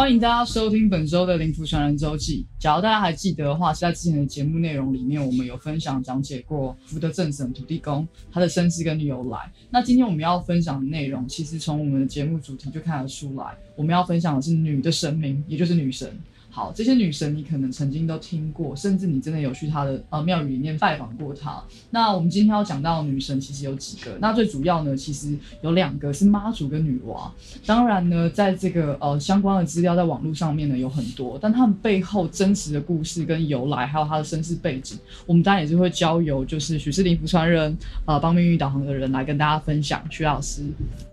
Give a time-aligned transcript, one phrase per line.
[0.00, 2.46] 欢迎大家收听本周的《灵符传人周记》。
[2.62, 9.52] 假如大家还记得的话，是在之前的节目内容里面，我们有分享讲解过福德正神土地公他的身世跟由来。
[9.68, 16.10] 那今天我们要分享的内容，其实从我们的节目主题就看得出来，我们要分享的是女的神明，也就是女神。
[16.50, 21.62] 好，这些女神你可能曾经都听过，甚至你真的有去她的呃庙宇里面拜访过她。
[21.90, 27.30] 那我们今天要讲到的女神其实有几个，那最主要呢，其实有两个是妈祖跟女娲。
[27.64, 37.76] 当然呢，在这个呃相关的资料在网络上面呢有很多，但他们背后真实的故事跟由来，还有她的身世背景，我们当然也是会交由就是许氏灵符传人
[38.06, 40.02] 呃帮命运导航的人来跟大家分享。
[40.10, 40.62] 徐老师。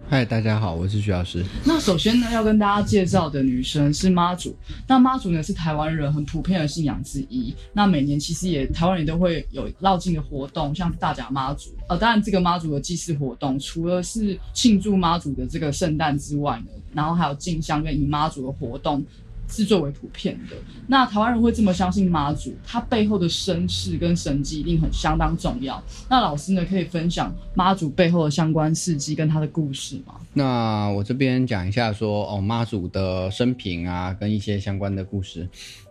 [0.09, 1.43] 嗨，大家好，我是徐老师。
[1.65, 4.55] 那首先呢，要跟大家介绍的女神是妈祖。
[4.87, 7.53] 那妈祖呢，是台湾人很普遍的信仰之一。
[7.73, 11.71] 那每年其实也台湾人都会有绕境的活动，像大甲妈祖。
[11.89, 19.05] 呃，当然这个妈祖的祭祀活动，除了是庆祝妈祖的这个圣诞之外呢，然后还有进香跟迎妈祖的活动。
[19.47, 20.55] 是最为普遍的。
[20.87, 25.81] 那台湾人会这么相信妈祖，他背后的身世跟神迹一定很相当重要。
[26.09, 30.15] 那老师呢，可以分享妈祖背后的相关事迹跟他的故事吗？
[30.33, 35.47] 那我这边讲一下说哦，妈祖的生平啊，跟一些相关的故事。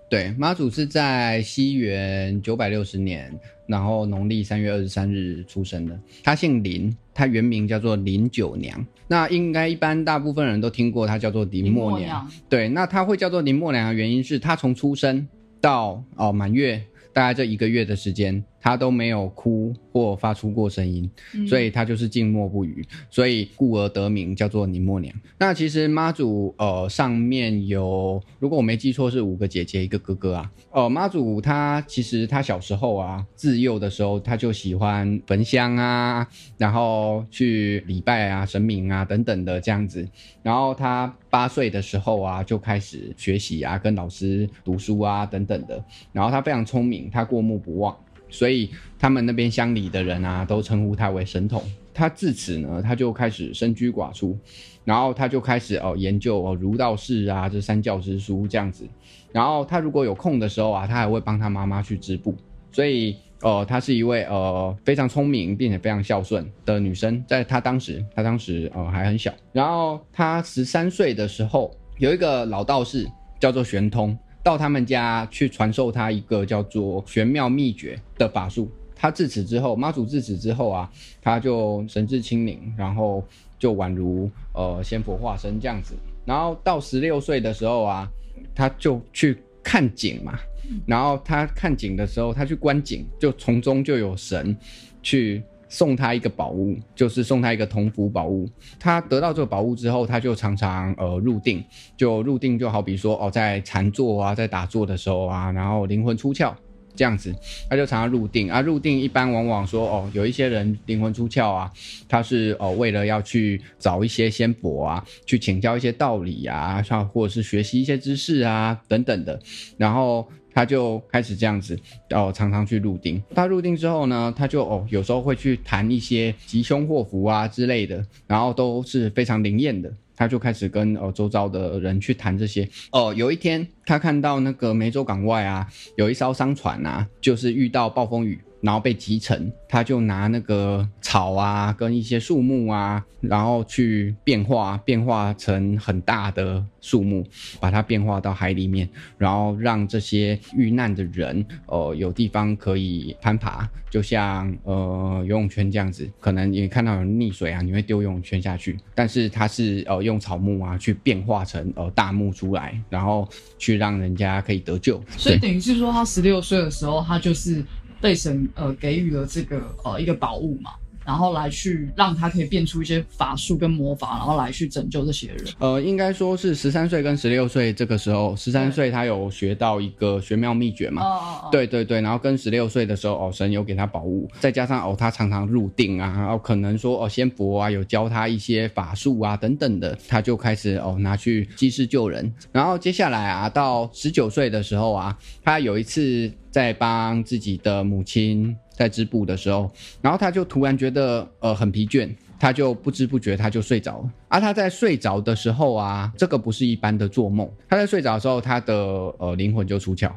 [0.09, 3.33] 对，妈祖是在西元九百六十年，
[3.67, 5.99] 然后农历三月二十三日出生的。
[6.23, 8.87] 她姓林，她原名叫做林九娘。
[9.09, 12.31] 那应该一般大部分人都听过她叫做林默娘。
[12.49, 15.27] 对，那她会叫做林默娘的原因是她从出生
[15.61, 16.83] 到哦满月。
[17.13, 21.09] 大概这一个月的时间，他都没有哭或发出过声音，
[21.49, 25.15] 所以他就是静默不语，所以故而得名叫做宁默娘。
[25.39, 30.51] 那其实妈祖呃上面有，如果我没记错是五个姐姐一个哥哥啊。
[30.73, 36.27] 呃妈祖她其实她小时候啊自幼的时候她就喜欢焚香啊，
[36.59, 40.05] 然后去礼拜啊神明啊等等的这样子，
[40.43, 41.15] 然后他。
[41.29, 45.85] 八岁的时候啊，就开始学习啊，跟老师读书啊，等等的。
[46.11, 47.95] 然后他非常聪明，他过目不忘，
[48.29, 51.63] 所以他们那边乡里的人啊，都称呼他为神童。
[51.95, 54.39] 他自此呢，他就开始深居寡出，
[54.85, 58.87] 然后他就开始哦研究哦儒道释啊这三教之书这样子。
[59.33, 62.35] 然后他如果有空的时候啊，他还会帮他妈妈去织布。
[62.73, 63.17] 所以。
[63.43, 69.31] 哦，她是一位呃非常聪明并且非常孝顺的女生，在她当时，她当时呃还很小。
[69.53, 73.07] 然后她十三岁的时候，有一个老道士
[73.39, 78.71] 叫做玄通，到他们家去传授他一个叫做玄妙秘诀的法术。
[78.95, 80.89] 他自此之后，妈祖自此之后啊，
[81.21, 83.25] 他就神志清明，然后
[83.59, 85.97] 就宛如呃仙佛化身这样子。
[86.25, 88.09] 然后到十六岁的时候啊，
[88.55, 90.39] 他就去看景嘛。
[90.87, 94.57] 然后他看景的时候，他去观景，就从中就有神
[95.03, 98.49] 去送他一个宝物，就是送他一个铜符宝物。
[98.79, 101.65] 他得到这个宝物之后，他就常常呃入定，
[101.97, 106.55] 就入定就好比说哦，在禅坐啊，在打坐的时候啊，然后灵魂出窍。
[106.99, 107.31] 这样子，
[107.69, 108.63] 他就常常入定啊。
[108.63, 111.71] 入定一般往往说哦，有一些人灵魂出窍啊，
[112.09, 119.39] 他是哦为了要去找一些仙佛啊，去请教一些道理啊，像或者是学习一些知识啊等等的。
[119.77, 121.79] 然后他就开始这样子
[122.09, 123.23] 哦，常常去入定。
[123.35, 129.93] 他入定之后呢，他就哦有时候会去谈一些吉凶祸福啊之类的，然后都是非常灵验的。
[130.17, 133.13] 他就开始跟哦周遭的人去谈这些哦。
[133.15, 135.69] 有一天，他看到那个梅州港外啊，
[135.99, 138.41] 有一艘商船啊，就是遇到暴风雨。
[138.61, 147.25] 然后被击沉，他就拿那个草啊，跟一些树木啊，然后去变化，变化成很大的树木，
[147.61, 156.09] 把它变化到海里面，然后让这些遇难的人，呃，有地方可以攀爬，就像呃游泳圈这样子。
[156.19, 163.29] 可能你看到有溺水啊，你会丢游泳圈下去，但是它是呃用草木啊去变化成呃大木出来，然后
[163.59, 165.01] 去让人家可以得救。
[165.17, 167.65] 所以等于是说，他十六岁的时候，他就是。
[168.01, 170.73] 被神呃给予了这个呃一个宝物嘛。
[171.07, 175.39] 然后来去让他可以变出一些法术跟魔法，然后来去拯救这些人。
[175.59, 181.03] 呃，应该说是十三岁跟十六岁这个时候，十三岁他有学到一个玄妙秘诀嘛？
[181.03, 181.49] 哦哦哦。
[181.53, 192.35] 对对对，然后跟十六岁的时候，哦，神有给他宝物，再加上哦，他常常入定啊，然后可能说哦，仙佛啊有教他一些法术啊等等的，他就开始哦拿去济世救人。
[192.51, 198.57] 然后接下来啊，到十九岁的时候啊，他有一次在帮自己的母亲。
[198.77, 199.71] 在织布的时候，
[200.03, 204.11] 然后他就突然觉得呃很疲倦，他就不知不觉他就睡着了。
[204.29, 208.75] 而他在睡着的时候啊，这个不是一般的做梦，他在睡着的时候，他的
[209.19, 210.13] 呃灵魂就出窍，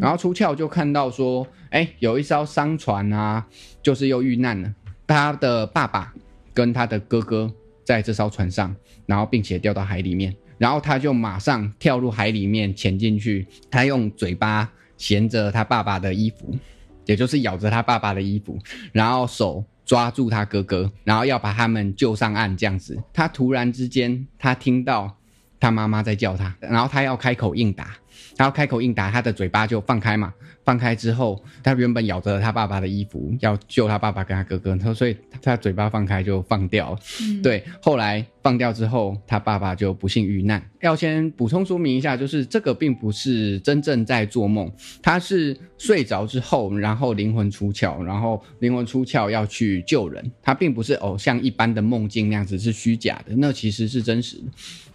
[0.00, 3.46] 然后出窍就看到说，哎，有一艘商船啊，
[3.82, 4.74] 就是又遇难了，
[5.06, 6.12] 他的爸爸
[6.52, 7.50] 跟他的哥哥
[7.82, 8.76] 在这艘船上，
[9.06, 10.34] 然后并且掉到海里面。
[10.56, 16.54] 然后他就马上跳入海里面潜进去，他用嘴巴衔着他爸爸的衣服，
[17.06, 18.58] 也就是咬着他爸爸的衣服，
[18.92, 22.56] 然后手抓住他哥哥，然后要把他们救上岸。
[22.56, 25.16] 这样子，他突然之间他听到
[25.60, 27.96] 他妈妈在叫他，然后他要开口应答，
[28.36, 30.32] 他要开口应答，他的嘴巴就放开嘛。
[30.64, 36.98] 放开之后，他原本咬着他爸爸的衣服，要救他爸爸跟他哥哥，他所以他嘴巴放开就放掉了。
[37.42, 40.62] 对，后来放掉之后，他爸爸就不幸遇难。
[40.80, 44.72] 要先补充说明一下，就是这个并不是真正在做梦，
[45.02, 54.44] 他是睡着之后，然后灵魂出窍，然后灵魂出窍要去救人，他并不是哦像一般的梦境那样子是虚假的，那其实是真实的。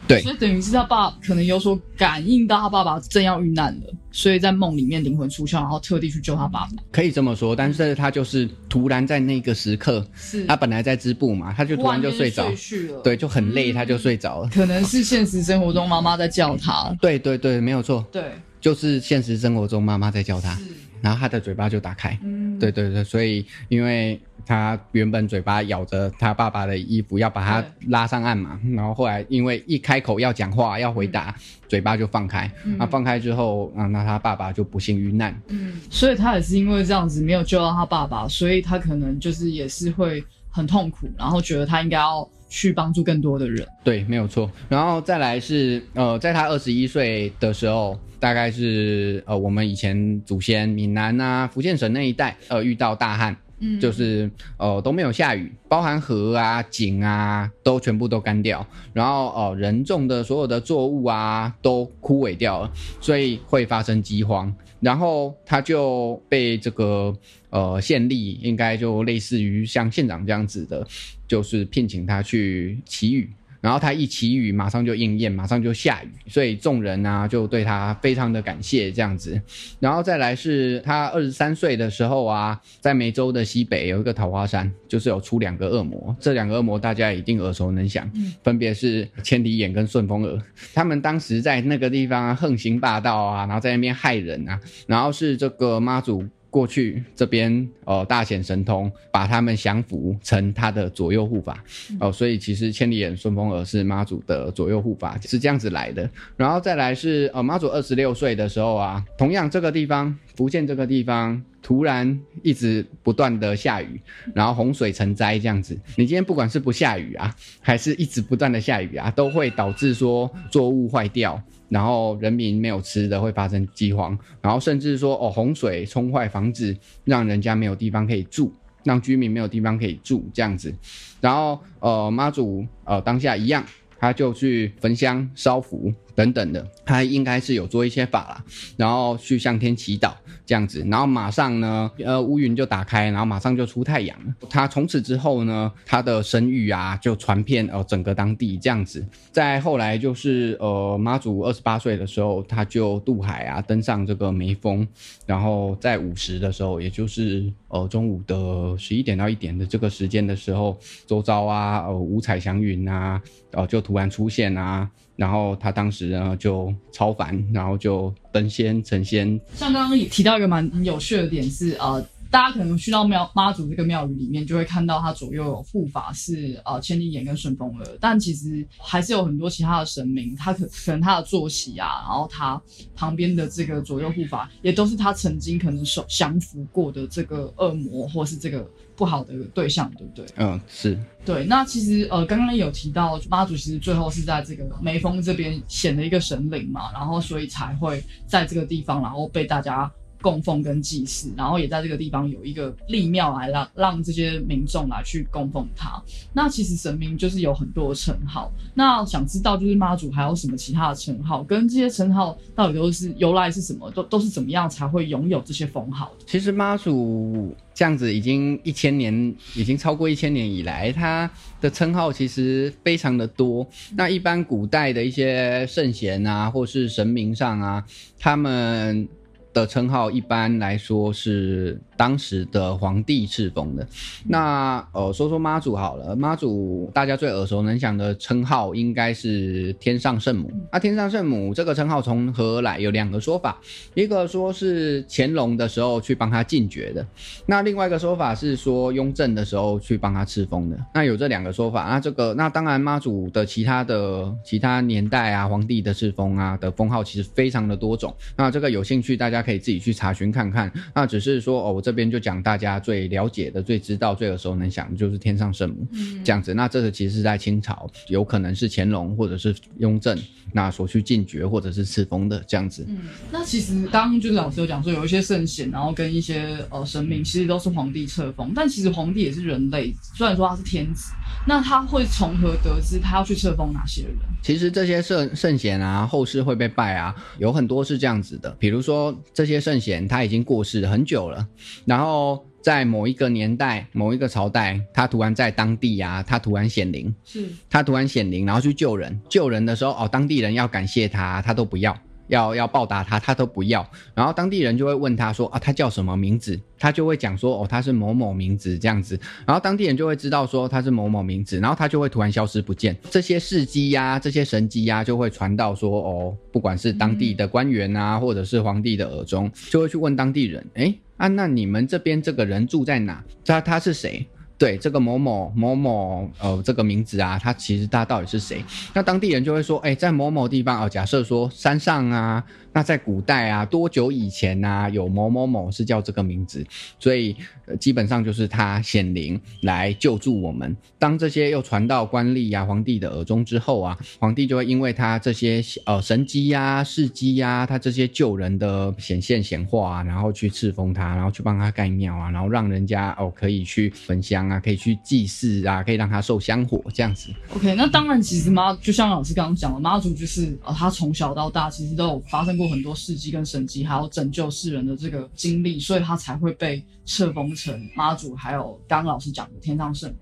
[0.08, 5.60] 对，所以等于是他爸可能有所感应到他爸爸正要遇难了，所以在梦里面灵魂出窍。
[5.60, 12.56] 然后特地去救他爸爸，可以这么说，但是他就是突然在那个时刻，是他本来在织布嘛，他就突然就睡着了，
[13.04, 14.50] 对，就很累，他就睡着了。
[14.50, 18.24] 可能是现实生活中妈妈在叫他， 对对对，没有错，对，
[18.62, 20.58] 就是现实生活中妈妈在叫他，
[21.02, 24.20] 然后他的嘴巴就打开，嗯，对对对，所以因为。
[24.50, 28.60] 他原本嘴巴咬着他爸爸的衣服，要把他拉上岸嘛。
[28.74, 31.36] 然后后来因为一开口要讲话要回答，
[31.68, 32.52] 嘴巴就放开。
[32.80, 35.40] 那放开之后啊，那他爸爸就不幸遇难。
[35.50, 43.64] 嗯，所以他也是因为这样子没有救到他爸爸，所以他可能就是也是会很痛苦，然后觉得他应该要去帮助更多的人。
[43.84, 44.50] 对，没有错。
[44.68, 53.38] 然后再来是呃，在他二十一岁的时候，大概是呃我们以前祖先闽南啊、福建省那一带呃遇到大旱。
[53.60, 62.72] 嗯，就是呃都没有下雨，包含河啊、井啊都全部都干掉，然后呃人种的所有的作物啊都枯萎掉了，
[63.02, 64.54] 所以会发生饥荒。
[64.80, 67.14] 然后他就被这个
[67.50, 70.88] 呃县吏，应该就类似于像县长这样子的，
[71.28, 73.30] 就是聘请他去祈雨。
[73.62, 79.40] 然后他一祈雨，马上就应验，马上就下雨，所以众人呢就对他非常的感谢这样子。
[79.80, 88.10] 然后再来是他二十三岁的时候啊，在梅州的西北有一个桃花山，就是有出两个恶魔，这两个恶魔大家一定耳熟能详，
[88.44, 90.42] 分别是千里眼跟顺风耳。
[90.74, 96.24] 他们当时在那个地方横行霸道啊，然后在那边害人啊，然后是这个妈祖。
[96.50, 101.64] 过去这边呃大显神通，把他们降服成他的左右护法
[102.00, 106.10] 哦，所以其实千里眼顺风耳是妈祖的左右护法，是这样子来的。
[106.36, 114.02] 然后再来是呃妈祖二十六岁的时候啊，同样这个地方福建这个地方突然一直不断的下雨，
[114.34, 115.78] 然后洪水成灾这样子。
[115.96, 121.42] 你今天不管是不下雨啊，还是一直不断的下雨啊，都会导致说作物坏掉。
[121.70, 126.76] 然后人民没有吃的会发生饥荒，然后甚至说哦洪水冲坏房子，
[127.06, 130.74] 让人家没有地方可以住，让居民没有地方可以住这样子，
[131.22, 133.64] 然后呃妈祖呃当下一样，
[133.98, 135.94] 他就去焚香烧符。
[136.20, 138.44] 等等的，他应该是有做一些法啦，
[138.76, 140.12] 然后去向天祈祷
[140.46, 144.18] 这样子，然后马上呢，呃，乌云就打开，然后马上就出太阳。
[144.50, 149.06] 他从此之后呢，他的声誉啊就传遍呃整个当地这样子。
[149.32, 154.86] 再后来就是呃妈祖二十八岁的时候，他就渡海啊，登上这个眉峰，
[155.26, 160.78] 然后在午时的时候，也就是呃中午的十一点到一点的这个时间的时候，
[161.08, 163.22] 周遭啊呃五彩祥云啊，
[163.52, 164.90] 呃就突然出现啊。
[165.16, 169.40] 然后他当时然后就超凡，然后就登仙成仙。
[169.54, 182.62] 像刚刚也提到一个蛮有趣的点是，呃，大家可能去到庙妈祖这个庙宇里面，就会看到他左右有护法是呃千里眼跟顺风耳，但其实还是有很多其他的神明，他可可能他的坐席啊，然后他
[182.96, 188.68] 旁边的这个左右护法，也都是他曾经可能手降服过的这个恶魔或是这个。
[189.00, 190.26] 不好的对象，对不对？
[190.36, 191.46] 嗯，是对。
[191.46, 199.90] 那其实呃，刚刚有提到妈祖，其实最后是在这个眉峰这边显了一个神灵嘛，然后所以才会在这个地方，然后被大家。
[200.22, 206.02] 供奉跟祭祀，然后也在这个地方有一个立庙来让让这些民众来去供奉他。
[206.34, 208.52] 那其实神明就是有很多称号。
[208.74, 216.12] 那想知道就是妈祖还有什么其他的称号，跟这些称号到底都是由来是什么，都都是怎么样才会拥有这些封号？
[216.26, 221.30] 其实妈祖这样子已经一千年，已经超过一千年以来，他
[221.62, 223.66] 的称号其实非常的多。
[223.96, 227.86] 那一般古代的一些圣贤啊，或是神明上啊，
[228.20, 229.08] 他们。
[229.54, 233.86] 的称号一般来说是当时的皇帝赐封的。
[234.26, 240.50] 那呃，说说妈祖好了，妈祖大家最耳熟能详的称号应该是天上圣母。
[240.72, 242.80] 那天上圣母这个称号从何而来？
[242.80, 243.60] 有两个说法，
[243.96, 247.06] 一个说是乾隆的时候去帮他进爵的，
[247.46, 250.78] 那另外一个说法是说雍正的时候去帮他赐封的。
[250.94, 251.90] 那有这两个说法。
[251.90, 258.16] 那这个那当然妈祖的其他的其他年代啊，皇帝的赐封啊的封号其实非常的多种。
[258.38, 260.72] 那这个有兴趣大家可以自己去查询看看。
[260.94, 265.88] 那只是说哦，我这边就讲大家最了解的、最知道、最耳熟能详的就是天上圣母，
[266.24, 266.54] 这样子。
[266.54, 270.18] 那这个其实是在清朝，有可能是乾隆或者是雍正
[270.54, 272.86] 那所去进爵或者是赐封的这样子。
[272.88, 273.00] 嗯，
[273.32, 278.52] 那其实刚刚就是老师有讲说，有一些圣贤，然后跟一些呃神明，其实都是皇帝册封。
[278.56, 281.12] 但其实皇帝也是人类，虽然说他是天子，
[281.48, 284.16] 那他会从何得知他要去册封哪些人？
[284.42, 288.50] 其实这些圣圣贤啊，后世会被拜啊，有很多是这样子的。
[288.60, 291.46] 比如说这些圣贤他已经过世很久了，
[291.86, 299.20] 然后在某一个年代、某一个朝代，他突然在当地啊，他突然显灵，是他突然显灵，然后去救人。
[299.30, 301.98] 救人的时候，哦，当地人要感谢他，他都不要。
[302.28, 303.84] 要要报答他，他都不要。
[304.14, 306.62] 然后当地人就会问他说啊，他叫什么名字？
[306.78, 309.20] 他就会讲说哦，他是某某名字这样子。
[309.48, 312.96] 然后当地人就会知道说他是某某名字，然后他就会突然消失不见。
[313.10, 323.24] 这些事迹呀，这些神迹呀，就会传到说哦，不管是当地的官员啊，或者是皇帝的耳中，就会去问当地人，哎啊，那你们这边这个人住在哪？
[323.46, 324.26] 他他是谁？
[324.60, 328.64] 对这个某某某某，呃，这个名字啊，他其实他到底是谁？
[328.94, 332.44] 那当地人就会说，哎，在某某地方啊，假设说山上啊。
[332.72, 334.88] 那在古代啊，多久以前呢？
[334.92, 336.64] 有某某某是叫这个名字，
[337.00, 337.36] 所以
[337.80, 340.78] 基本上就是他显灵来救助我们。
[341.00, 357.30] 当这些又传到官吏呀、皇帝的耳中之后啊，皇帝就会因为他这些呃神机呀、事迹呀，他这些救人的显现显化啊，然后去赐封他，然后去帮他盖庙啊，然后让人家哦可以去焚香啊，可以去祭祀啊，可以让他受香火这样子。
[357.56, 362.60] OK，那当然，其实妈就像老师刚刚讲的，妈祖就是呃，他从小到大其实都有发生。
[362.60, 370.18] 过很多事迹跟神迹，还有拯救世人的这个经历，所以他才会被册封成妈祖，还有刚刚老师讲的天上圣母。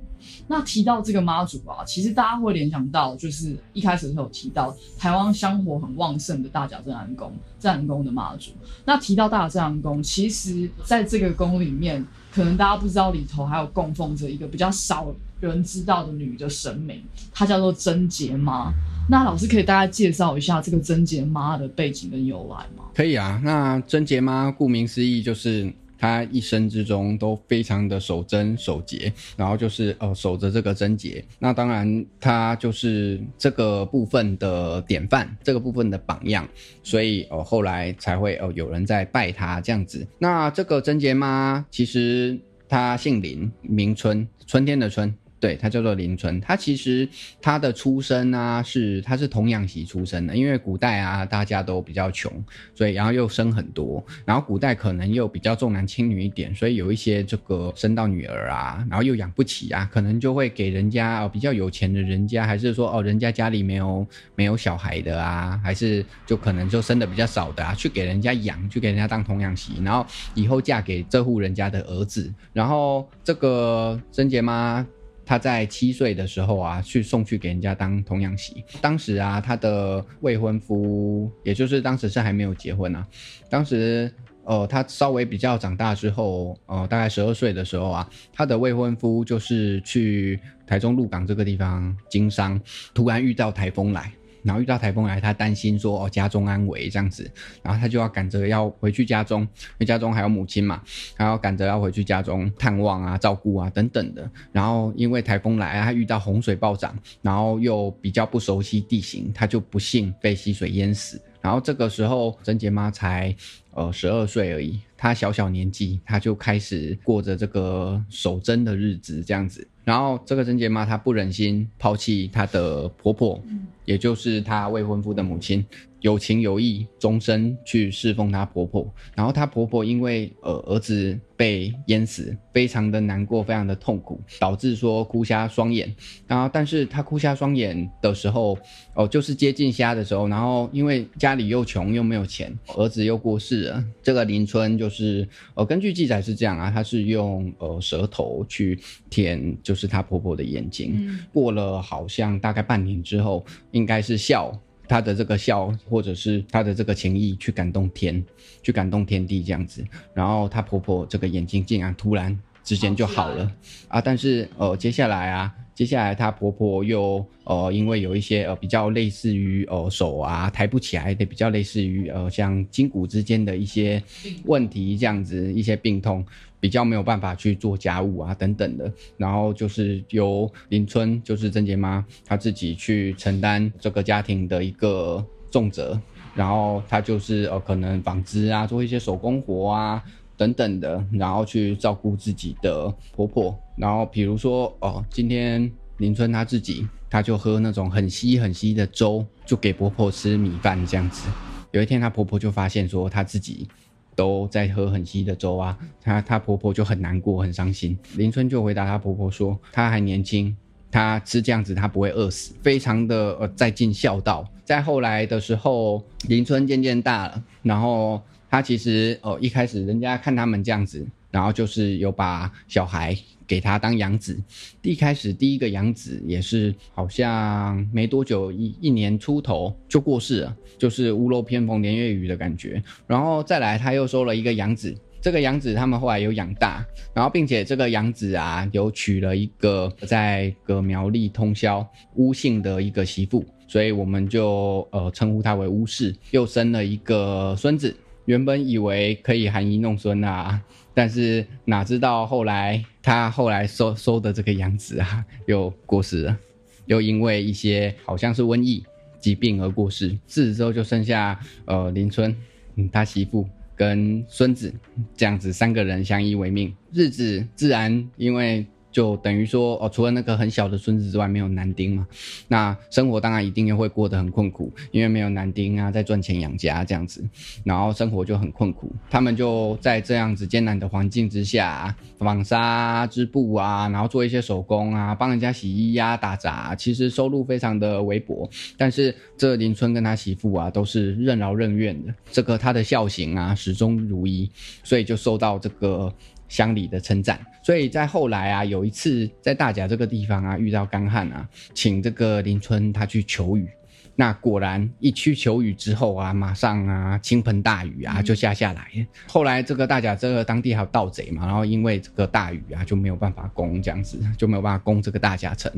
[0.47, 8.51] 那提到这个妈祖啊，其实大家会联想到，就是一开始的时候提到台湾香火很旺盛的大甲镇安宫，镇安宫的妈祖。
[8.85, 12.05] 那提到大甲镇安宫，其实在这个宫里面，
[12.37, 17.01] 可能大家不知道里头还有供奉着一个比较少人知道的女的神明，
[17.33, 18.71] 她叫做贞洁妈。
[19.09, 22.83] 那老师可以大家介绍一下这个贞洁妈的背景跟由来吗？
[22.93, 31.23] 可以啊，那贞洁妈顾名思义就是他一生之中都非常的守贞守节，然后就是呃守着这个贞节。
[31.39, 36.47] 那当然他就是这个部分的典范，这个部分的榜样，
[36.83, 40.07] 所以哦后来才会哦有人在拜他这样子。
[40.19, 42.39] 那这个贞节妈其实
[42.69, 45.15] 她姓林，名春，春天的春。
[45.39, 46.41] 对，他叫做林春。
[46.41, 47.07] 他其实
[47.41, 50.35] 他的出身啊，是他是童养媳出身的。
[50.35, 52.31] 因为古代啊，大家都比较穷，
[52.73, 72.33] 所以然后又生很多，然后古代可能又比较重男轻女一点，所以有一些这个生到女儿啊，然后又养不起啊，可能就会给人家哦比较有钱的人家，还是说哦人家家里没有没有小孩的啊，还是就可能就生的比较少的啊，去给人家养，去给人家当童养媳，然后以后嫁给这户人家的儿子。
[72.53, 74.85] 然后这个贞洁妈。
[75.27, 78.63] 她在七岁的时候啊，去送去给人家当童养媳。
[78.79, 83.05] 当时啊，她的未婚夫，也就是当时是还没有结婚啊。
[83.49, 84.09] 当时，
[84.45, 92.57] 呃，她稍微比较长大之后，呃，大概十二岁的时候啊，她的未婚夫就是去台中鹿港这个地方经商，
[92.93, 94.09] 突然遇到台风来。
[94.47, 97.29] 然后遇到台风来，他担心说哦家中安危这样子，
[97.61, 99.47] 然后他就要赶着要回去家中，因
[99.79, 100.81] 为家中还有母亲嘛，
[101.15, 104.31] 还要赶着要回去家中探望啊、照顾啊等等的。
[104.53, 111.21] 然后因为台风来，他遇到洪水暴涨，然后又比较不熟悉地形，他就不幸被溪水淹死。
[111.41, 113.33] 然后这个时候，贞洁妈才
[113.71, 119.65] 呃十二岁而已，她小小年纪，她就开始过着这个守贞的日子这样子。
[119.85, 123.41] 然后这个贞洁妈她不忍心抛弃她的婆婆，
[123.87, 125.65] 也就是她未婚夫的母亲。
[126.01, 128.87] 有情有义，终身去侍奉她婆婆。
[129.15, 135.91] 然后她婆婆因为呃儿子被淹死，非常的难过，非常的痛苦，导致说哭瞎双眼。
[136.27, 138.55] 然后，但是她哭瞎双眼的时候，
[138.93, 140.27] 哦，就是接近瞎的时候。
[140.27, 143.83] 然后因为家里又穷又没有钱，儿子又过世了。
[144.03, 148.79] 这个林春就是呃根据记载是这样啊，她是用呃舌头去
[149.09, 151.09] 舔，就是她婆婆的眼睛。
[151.33, 153.43] 过了好像大概半年之后，
[153.77, 154.51] 应该是笑。
[154.89, 158.23] 他的这个笑，或者是他的这个情意去感动天，
[158.63, 159.83] 去感动天地这样子。
[160.13, 162.33] 然后她婆婆这个眼睛竟然突然
[162.67, 163.49] 之间就好了
[163.87, 164.01] 啊！
[164.01, 165.53] 但是呃，接下来啊。
[165.73, 174.01] 接下来，她婆婆又呃，因为有一些呃比较类似于呃手啊抬不起来的，比较类似于呃像筋骨之间的一些
[174.45, 176.25] 问题这样子，一些病痛，
[176.59, 178.91] 比较没有办法去做家务啊等等的。
[179.17, 186.01] 然后就是由林春，就是曾杰妈她自己去承担这个家庭的一个重责，
[186.33, 190.03] 然后她就是呃可能纺织啊，做一些手工活啊。
[190.37, 201.27] 等等的，然后去照顾自己的婆婆，然后比如说哦，今天林春她自己，她就喝那种很稀很稀的粥，就给婆婆吃米饭这样子。
[201.71, 203.67] 有一天，她婆婆就发现说，她自己
[204.15, 207.97] 都在喝很稀的粥啊，她她婆婆就很难过很伤心。
[208.15, 210.55] 林春就回答她婆婆说，她还年轻，
[210.91, 214.47] 她吃这样子她不会饿死，非常的呃在尽孝道。
[214.63, 218.21] 在后来的时候，林春渐渐大了，然后。
[218.49, 224.37] 他其实哦，一开始人家看他们这样子，然后就是有把小孩给他当养子。
[224.81, 232.81] 一开始第一个养子也是好像没多久，一一年出头就过世了，就是屋漏偏逢连夜雨的感觉。
[233.05, 241.85] 然后再来他又收了一个养子，这个养子他们后来有养大，然后并且这个养子啊有娶了一个在个苗栗通宵
[242.15, 247.93] 巫姓的一个媳妇，所以我们就呃称呼他为巫氏，又生了一个孙子。
[248.27, 250.61] 原本以为可以含饴弄孙啊，
[250.93, 256.37] 但是哪知道后来他后来收收的这个养子啊，又过世了，
[256.85, 258.83] 又因为一些好像是瘟疫
[259.19, 260.09] 疾病而过世。
[260.27, 262.35] 自此之后就剩下呃林春，
[262.75, 264.73] 嗯他媳妇跟孙子
[265.15, 268.65] 这样子三个人相依为命，日子自然因为。
[268.91, 272.07] 就等于说哦，除了那个很小的孙子之外，没有男丁嘛，
[272.47, 277.23] 那生活当然一定又会过得很困苦，因为没有男丁啊，在赚钱养家这样子，
[277.63, 278.91] 然后生活就很困苦。
[279.09, 288.49] 他们就在这样子艰难的环境之下，纺纱织布啊，然后做一些手工啊，帮人家洗衣呀、打杂，其实收入非常的微薄。
[288.77, 294.49] 但是这林春跟他媳妇啊，都是任劳任怨的，这个他的孝行啊，始终如一，
[294.83, 296.11] 所以就受到这个。
[296.47, 303.67] 乡里的称赞，所以在后来啊，有一次在大甲这个地方啊，遇到干旱啊，请这个林春他去求雨，
[304.15, 308.87] 那果然一去求雨之后啊，马上啊倾盆大雨啊就下下来。
[309.27, 315.71] 后来这个大甲这个当地还有盗贼嘛，然后因为这个大雨啊就没有办法攻这样子，就没有办法攻这个大甲城，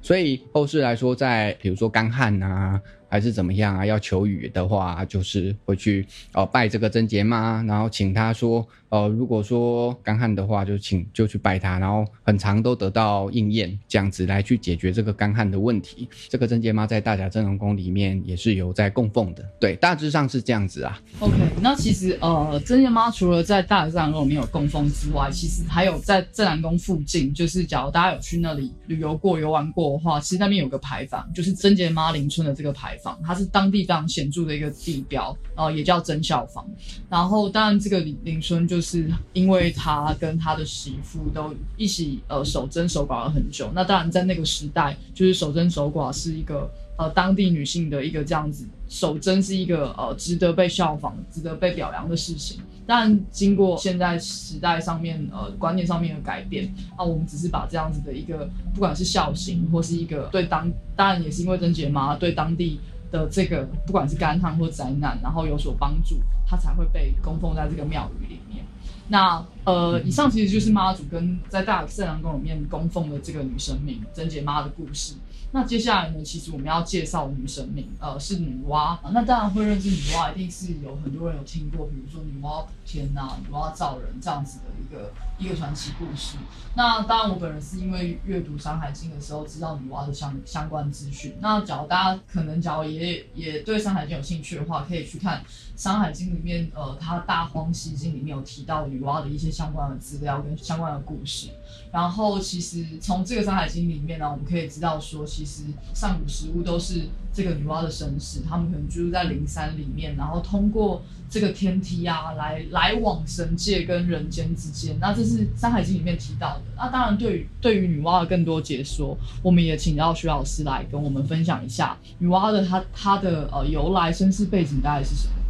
[0.00, 2.80] 所以后世来说，在比如说干旱啊。
[3.12, 3.84] 还是怎么样啊？
[3.84, 16.08] 要求雨的话，就是会去哦拜这个贞节妈，然后请他说，呃，如果说干旱的话，就请就去拜他，然后很长都得到应验，这样子来去解决这个干旱的问题。
[16.30, 20.98] 这个贞节妈在大甲镇龙宫里面也是有在供奉的，对，大致上是这样子啊。
[21.20, 33.01] OK，那其实呃，贞节妈除了在大甲镇龙宫里面有供奉之外，其实还有在镇南宫附近，就是假如大家有去那里旅游过、游玩过的话，其实那边有个牌坊，就是贞节妈临村的这个牌坊。
[33.24, 36.64] 它是当地非常显著的一个地标，然后也叫真孝坊。
[37.08, 43.70] 然后当然这个林林春就是因为他跟他的媳妇都一起呃守贞守寡了很久。
[43.74, 52.60] 那当然在那个时代，就是守贞守寡是一个呃当地女性的一个这样子守贞是一个呃值得被效仿、值得被表扬的事情。
[52.84, 62.80] 但经过现在时代上面呃观念上面的改变，那我们只是把这样子的一个不管是孝行或是一个对当当然也是因为贞节妈对当地。
[63.12, 68.64] 的这个不管是干旱或灾难，然后有所帮助，他才会被供奉在这个庙宇里面。
[69.08, 75.14] 那呃，以上其实就是妈祖跟在大圣良宫里面供奉的这个女神明贞洁妈的故事。
[75.54, 78.98] 那接下来呢，其实我们要介绍女神明，呃，是女娲。
[79.12, 86.38] 那当然会认识女娲，一定是有很多人有听过，比如说女娲补天呐，女娲造人这样子的一个一个传奇故事。
[86.74, 91.36] 那当然，我本人是因为阅读《山海经》的时候知道女娲的相相关资讯。
[91.40, 95.40] 那假如大家可能假如也也对《山海经》有兴趣的话，可以去看
[95.82, 101.48] 《山海经》里面，呃，它《大荒西经》里面有提到女娲的一些相关的资料跟相关的故事。
[101.90, 114.96] 然后，其实从这个《山海经》里面呢，我们可以知道说，其实上古食物都是这个女娲的身世，他们可能居住在灵山里面，然后通过这个天梯啊，来来往神界跟人间之间。
[115.00, 116.62] 那这是《山海经》里面提到的。
[116.76, 125.41] 那当然，对于对于女娲的更多解说，我们也请到徐老师来跟我们分享一下女娲的她她的呃由来、身世背景大概是什么？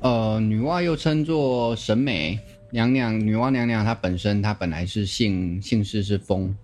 [0.00, 2.38] 呃，女娲又称作神美。
[2.70, 6.54] 娘娘，女娲娘娘她本身她本来是姓姓氏是风，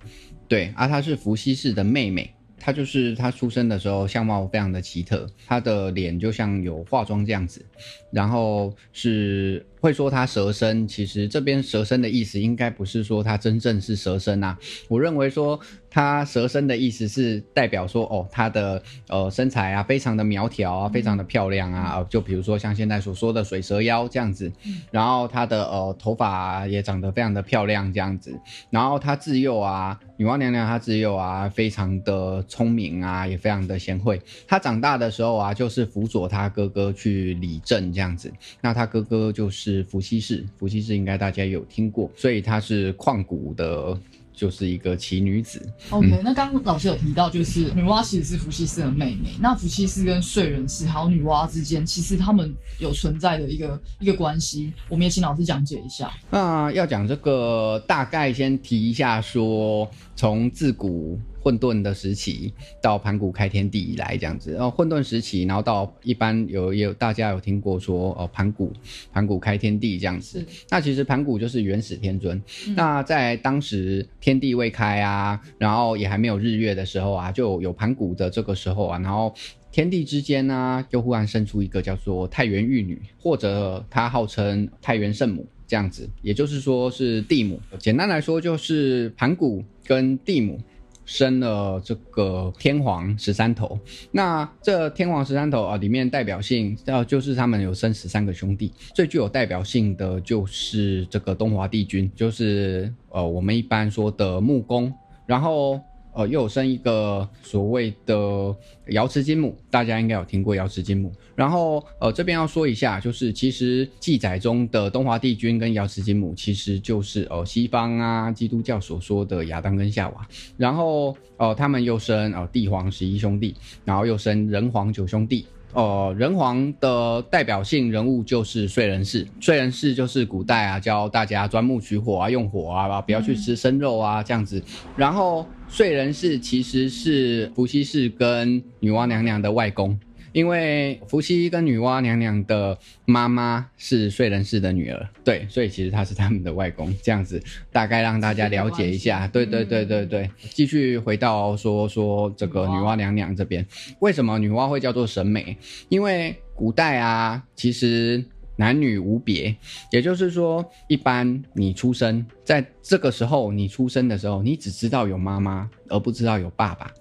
[0.47, 7.65] 对，而她是伏羲氏的妹妹，她就是她出生的时候相貌非常的奇特，她的脸就像有化妆这样子，
[8.13, 14.57] 然后是会说他蛇身，其实这边蛇身的意思应该不是说他真正是蛇身啊，
[14.89, 24.51] 我认为说他蛇身的意思是代表说哦他的呃身材啊非常的苗条啊，非常的漂亮啊，就比如说像现在所说的水蛇腰这样子，
[24.91, 28.35] 然后他的呃头发也长得非常的漂亮这样子，
[28.71, 30.01] 然后他自幼啊。
[30.17, 34.23] 女娲娘娘她自幼啊，非常的聪明啊，也非常的贤惠。
[34.47, 38.33] 她长大的时候啊，就是辅佐她哥哥去理政这样子。
[38.61, 43.99] 那她哥哥就是伏羲氏，伏羲氏应该大家有听过，所以她是旷古的。
[44.37, 45.63] 就是一个奇女子。
[45.91, 49.29] OK，那刚刚老师有提到，就是女娲其实是伏羲氏的妹妹。
[49.41, 54.73] 那伏羲氏跟燧人氏还有女娲之间，其实他们有存在的一个一个关系。
[54.89, 56.11] 我们也请老师讲解一下。
[56.31, 61.17] 那要讲这个，大概先提一下，说从自古。
[61.45, 68.73] 混沌的时期到盘古开天地以来这样子，然后混沌时期，然后到一般有有大家有听过说哦盘古
[69.13, 72.43] 盘古开天地这样子，那其实盘古就是元始天尊。
[72.75, 79.35] 那在当时天地未开啊，然后也还没有日月的时候啊，就有盘古的这个时候啊，然后
[79.71, 87.61] 天地之间呢，就忽然生出一个叫做太元玉女，或者她号称太元圣母这样子，也就是说是地母。
[87.79, 90.59] 简单来说就是盘古跟地母。
[91.05, 93.79] 生了这个天皇十三头，
[94.11, 104.93] 那这天皇十三头啊，里面代表性呃就是他们有生十三个兄弟，最具有代表性的就是这个东华帝君，就是呃我们一般说的木工，
[105.27, 105.81] 然后。
[106.15, 108.55] 呃，又有生一个所谓的
[108.89, 111.13] 瑶池金母，大家应该有听过瑶池金母。
[111.35, 120.27] 然后，呃，这边要说一下，就是其实记载中的东华帝君跟瑶池金母，其实就是呃西方啊基督教所说的亚当跟夏娃。
[120.57, 125.47] 然后，呃，他们又生呃帝皇十一兄弟，然后又生人皇九兄弟。
[125.75, 134.63] 哦，人皇的代表性人物就是燧人氏，燧人氏就是古代啊教大家钻木取火啊，用火啊，不要去吃生肉啊这样子。
[134.97, 139.99] 然后燧人氏其实是伏羲氏跟女娲娘娘的外公。
[140.35, 146.93] 因为伏羲跟女娲娘娘的妈妈是燧人氏的女儿，对，所以其实他是他们的外公。
[147.01, 149.29] 这样子大概让大家了解一下。
[149.29, 153.65] 对对对对对，继续回到说说这个女娲娘娘这边，
[154.01, 155.57] 为什么女娲会叫做神美？
[155.89, 158.25] 因为古代啊，其实
[158.57, 159.55] 男女无别，
[159.93, 166.93] 也就是说，一般你出生在这个时候，你出生的时候，你只知道有妈妈，而不知道有爸爸，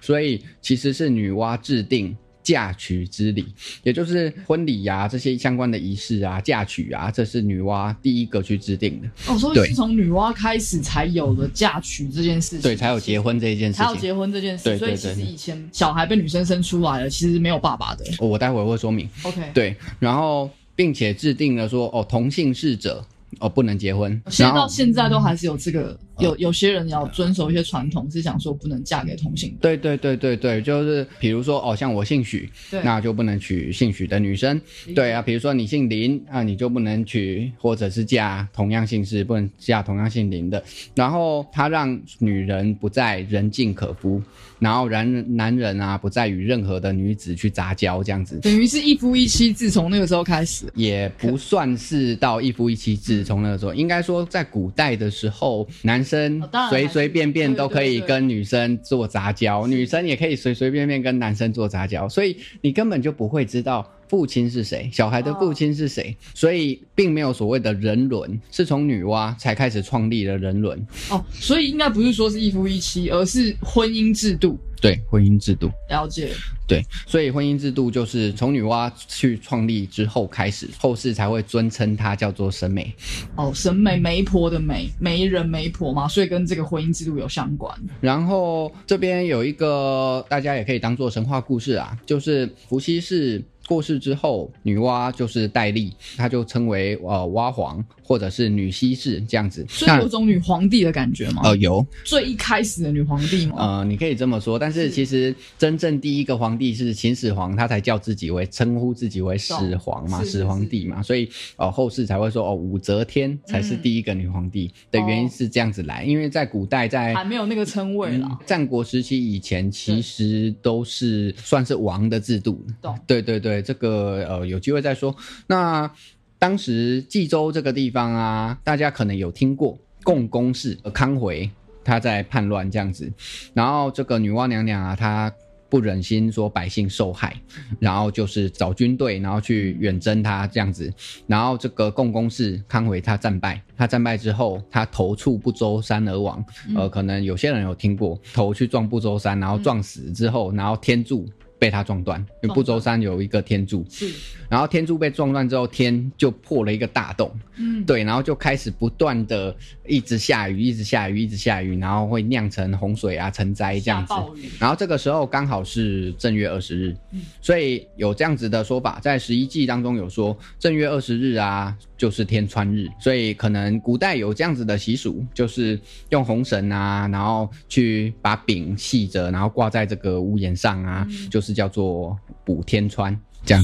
[0.00, 2.16] 所以其实是女娲制定。
[2.48, 3.44] 嫁娶之礼，
[3.82, 9.08] 也就是婚礼呀，这些相关的仪式啊，嫁娶啊，这是女娲第一个去制定的。
[9.30, 14.78] 哦，所以是从女娲开始才有了嫁娶这件事情，对，才有结婚这一件事情，才有结婚这件事。
[14.78, 18.04] 所以其实以前小孩被女生生出来了，其实没有爸爸的。
[18.18, 19.06] 我待会会说明。
[19.24, 23.04] OK，对，然后并且制定了说，哦，同姓氏者。
[23.40, 24.20] 哦，不能结婚。
[24.28, 29.56] 现在到现在都还是有这个，有有些人要遵守一些传统，是想说不能嫁给同性。
[29.60, 32.50] 对对对对对，就是比如说哦，像我姓许，
[32.82, 34.60] 那就不能娶姓许的女生。
[34.94, 40.62] 对啊，比如说你姓林啊，你就不能娶或者是嫁同样姓氏，不能嫁同样姓林的。
[40.94, 44.20] 然后他让女人不再人尽可夫。
[44.58, 63.88] 然后男男人啊，不再与任何的女子去杂交，这样子，等于是一夫一妻制，从那个时候开始，也不算是到一夫一妻制，从那个时候，应该说在古代的时候，男生随随便便都可以跟女生做杂交，女生也可以随随便便跟男生做杂交，所以你根本就不会知道。
[64.08, 64.88] 父亲是谁？
[64.92, 66.16] 小孩的父亲是谁？
[66.34, 70.86] 所以并没有所谓的人伦，是从女娲才开始创立了人伦。
[71.10, 74.58] 哦，所以应该不是说是一夫一妻，而是婚姻制度。
[74.80, 75.68] 对，婚姻制度。
[75.90, 76.30] 了解。
[76.68, 82.94] 对，所以婚姻制度就是从女娲去创立之后开始，后世才会尊称她叫做神美。
[83.34, 87.76] 哦，神美媒婆的媒，媒人媒婆嘛，所以跟这个婚姻制度有相关。
[88.00, 93.42] 然后这边有一个大家也可以当做神话故事啊，就是伏羲氏。
[93.68, 101.42] 过世之后，女娲就是戴笠，她就称为呃娲皇或者是女西氏这样子，所以有种女皇帝的感觉吗？
[101.44, 101.86] 呃，有。
[102.02, 103.56] 最一开始的女皇帝吗？
[103.58, 122.64] 呃，你可以这么说，但是其实真正第一个皇帝是秦始皇，他才叫自己为称呼自己为始皇嘛，始皇帝嘛，所以呃后世才会说哦武则天才是第一个女皇帝的原因是这样子来，因为在古代在还没有那个称谓了，战国时期以前其实都是算是王的制度，
[123.06, 123.18] 对？
[123.28, 123.62] 对对对。
[123.62, 125.14] 这个呃，有机会再说。
[125.46, 125.90] 那
[126.38, 131.50] 当时冀州这个地方啊，大家可能有听过共工氏康回。
[131.84, 133.10] 他在叛乱这样子，
[133.54, 135.32] 然后这个女娲娘娘啊，她。
[135.70, 137.36] 不忍心说百姓受害，
[137.78, 140.90] 然后就是找军队，然后去远征他这样子。
[141.26, 146.42] 然后这个共工氏康回他战败，他战败之后，他头触不周山而亡。
[146.74, 153.84] 呃，可能有些人有听过，头去撞不周山，然后撞死之后，然后天柱被他撞断，因为不周山有一个天柱。
[153.90, 154.08] 是。
[154.48, 157.30] 然后天柱被撞断之后，天就破了一个大洞。
[157.56, 159.54] 嗯，对，然后就开始不断的
[159.86, 164.14] 一直下雨，一直下雨，一直下雨，然后会酿成洪水啊、成灾这样子。
[164.58, 166.96] 然后这个时候刚好是正月二十日，
[167.42, 175.78] 所以有这样子的说法，在十一季当中有说正月二十日啊就是天穿日，所以可能古代有这样子的习俗，就是
[176.10, 183.14] 用红绳啊，然后去把饼系着，然后挂在这个屋檐上啊，就是叫做补天穿。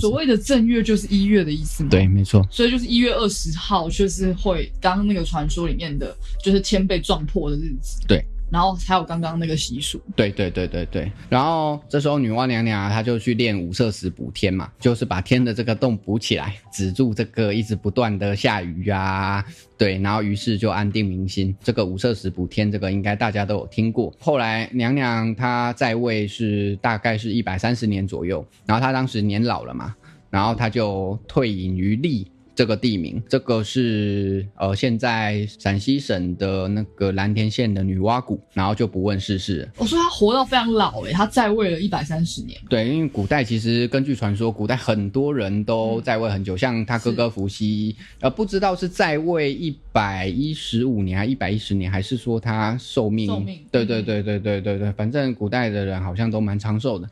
[0.01, 1.91] 所谓的正月就是一月的意思吗？
[1.91, 2.47] 对，没错。
[2.51, 8.01] 所以就是一月二十号，就是会刚刚那个传说里面的，就是天被撞破的日子。
[8.09, 8.25] 对。
[8.55, 11.11] 然后还有刚刚那个习俗，对对对对对。
[11.29, 19.45] 然后这时候女娲娘娘，她就去练五色石补天嘛，就是把天的这个洞补起来，止住这个一直不断的下雨啊。
[19.77, 21.53] 对，然后于是就安定民心。
[21.65, 24.15] 这个五色石补天，这个应该大家都有听过。
[24.21, 29.93] 后来娘娘她在位是大概是一百三十年左右，然后她当时年老了嘛，
[30.31, 32.31] 然后她就退隐于历。
[32.55, 39.69] 这个地名，这个是呃，现在陕西省的那个蓝田县的女娲谷，然后就不问世事。
[39.77, 42.59] 我说他活到非常老诶，他在位了一百三十年。
[42.69, 53.27] 对，因为古代其实根据传说，古代很多人都在位很久，像他哥哥伏羲，呃，不知道是在位一百一十五年还一百一十年，还是说他寿命？
[53.27, 53.59] 寿命。
[53.71, 57.09] 对对对对对对对，反正古代的人好像都蛮长寿的。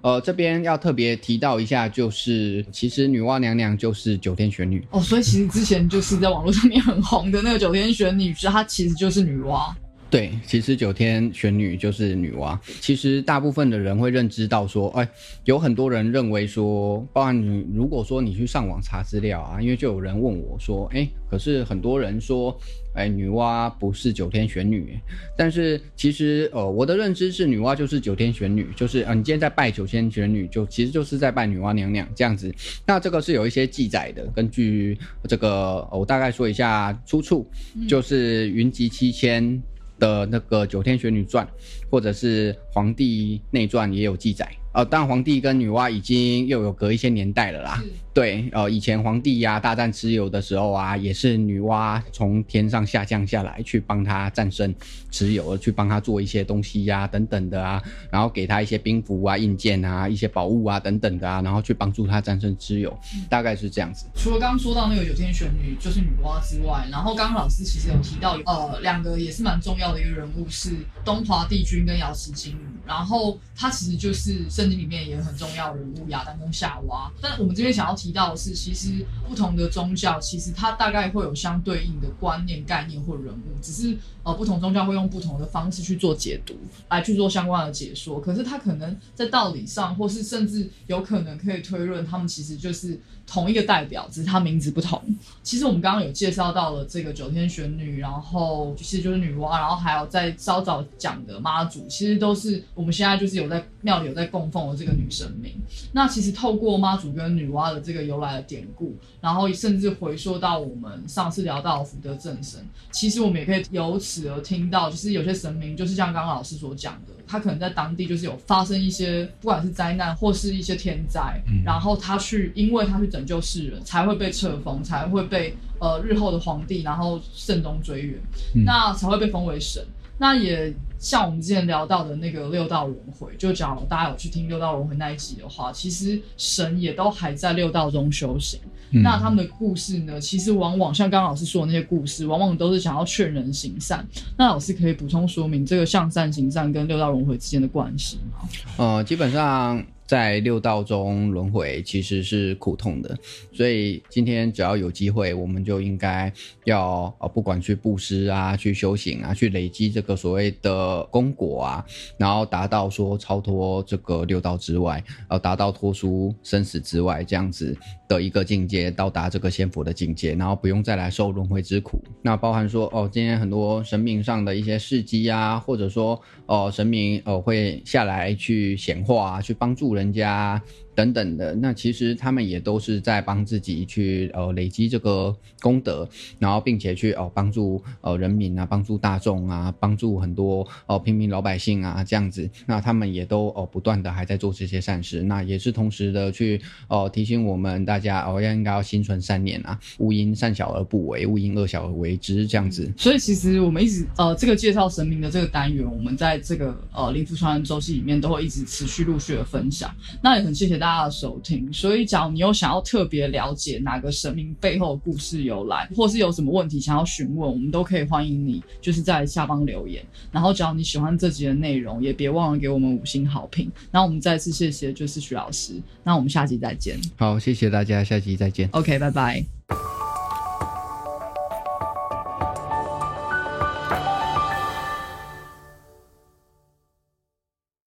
[0.00, 9.72] 呃，这边要特别提到一下，就是其实女娲娘娘就是九天玄女哦，所以其实之前就是在网络上面很红的那个九天玄女，她其实就是女娲。
[10.10, 12.58] 对，其实九天玄女就是女娲。
[12.80, 15.08] 其实大部分的人会认知到说，哎，
[15.44, 22.54] 有很多人认为说，包含你，如果说你去上网查资料啊，因为就有人问我说，哎，可是很多人说，
[22.94, 24.98] 哎，女娲不是九天玄女。
[25.36, 32.54] 但是其实，呃，我的认知是女娲就是九天玄女，就是呃，你今天在拜九天玄女，就其实就是在拜女娲娘娘这样子。
[32.86, 37.46] 那这个是有一些记载的，根据这个，我大概说一下出处，
[37.88, 39.62] 就是云集七千。
[39.98, 41.46] 的那个《九天玄女传》，
[41.88, 44.50] 或者是《黄帝内传》也有记载。
[44.72, 47.82] 呃，但皇帝跟女娲已经又有隔一些年代了啦。
[48.14, 54.74] 对，呃，以前皇帝呀大战蚩尤的时候啊，也是女娲从天上下降下来去帮他战胜
[55.10, 62.94] 蚩尤，去帮他做一些东西呀等等的啊，然后给他一些兵符啊、印件啊、一些宝物啊等等的啊，然后去帮助他战胜蚩尤，
[63.30, 64.06] 大概是这样子。
[64.14, 70.70] 除了刚刚说到那个九天玄女就是女娲之外，然后刚刚老师其实有提到，呃，两个也是蛮重要的一个人物是
[71.04, 74.44] 东华帝君跟瑶池金女，然后他其实就是。
[74.62, 86.54] 圣经里面也很重要人物亚当跟夏娃，但我们这边想要提到的是，其实不同的宗教其实它大概会有相对应的观念、概念或人物，只是呃不同宗教会用不同的方式去做解读，
[86.88, 88.20] 来去做相关的解说。
[88.20, 93.00] 可是它可能在道理上，或是甚至有可能可以推论，他们其实就是。
[93.24, 95.00] 同一个代表，只是他名字不同。
[95.44, 105.54] 其实我们刚刚有介绍到了这个九天玄女，然后其实就是女娲，然后还有在稍早讲的妈祖，其实都是我们现在就是有在庙里有在供奉的这个女神明。
[105.92, 112.60] 那其实透过妈祖跟女娲的这个由来的典故，然后甚至回溯到我们上次聊到福德正神，
[112.90, 123.12] 其实我们也可以由此而听到，就是有些神明就是像刚刚老师所讲的，他可能在当地就是有发生一些不管是灾难或是一些天灾，然后他去，因为他去。
[123.12, 128.18] 拯救世人才会被册封，才会被呃日后的皇帝然后慎终追远，
[128.64, 129.84] 那才会被封为神。
[130.22, 138.60] 那也像我们之前聊到的那个六道轮回，就假如大家有去听六道轮回那一集的话，其实神也都还在六道中修行。
[139.02, 144.06] 那他们的故事呢，其实往往像刚刚老师说的那些故事，往往都是想要劝人行善。
[144.38, 148.48] 那老师可以补充说明这个向善行善跟六道轮回之间的关系吗？
[148.76, 149.84] 呃，基本上。
[150.12, 153.18] 在六道中轮回其实是苦痛的，
[153.50, 156.30] 所以今天只要有机会，我们就应该
[156.66, 161.86] 要啊，不管去布施啊，去修行啊，去累积这个所谓的功果啊，
[162.18, 167.74] 然后达到说超脱这个六道之外，呃，达到脱出生死之外这样子
[168.06, 171.98] 的一个境界，到达这个仙佛的境界，然后不用再来受轮回之苦。
[172.20, 176.20] 那包含说哦，今天很多神明上的一些事迹啊，或者说
[176.52, 179.94] 哦，神明哦会下来去显化，去帮助。
[179.94, 180.60] 人家
[180.94, 202.90] 等等的，那其实他们也都是在帮自己去呃累积这个功德，然后并且去哦帮助呃人民啊，帮助大众啊，帮助很多哦平民老百姓啊这样子，那他们也都哦不断的还在做这些善事，那也是同时的去哦提醒我们大家哦要应该要心存善念啊，勿因善小而不为，勿因恶小而为之这样子。
[202.96, 209.90] 所以其实我们一直呃这个介绍神明的这个单元，我们在这个呃灵符传人周期里面都会一直持续陆续的分享，
[210.22, 211.72] 那也很谢谢大家的收听。
[211.72, 220.04] 所以，假如你有想要特别了解哪个神明背后的故事由来，或是有什么问题想要询问，我们都可以欢迎你，就是在下方留言。
[220.32, 223.70] 然后，只要你喜欢这集的内容，也别忘了给我们五星好评。
[223.92, 225.80] 那我们再次谢谢，就是徐老师。
[226.02, 226.98] 那我们下集再见。
[227.16, 228.68] 好，谢谢大家，下集再见。
[228.72, 230.21] OK，拜拜。